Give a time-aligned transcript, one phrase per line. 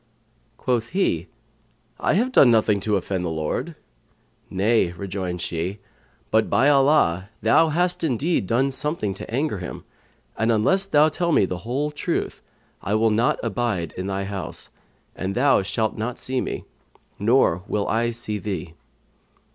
[0.57, 1.27] Quoth he,
[1.99, 3.75] "I have done nothing to offend the Lord."
[4.49, 5.77] "Nay," rejoined she,
[6.31, 9.83] "but, by Allah, thou hast indeed done something to anger Him;
[10.35, 12.41] and unless thou tell me the whole truth,
[12.81, 14.71] I will not abide in thy house,
[15.15, 16.65] and thou shalt not see me,
[17.19, 18.73] nor will I see thee."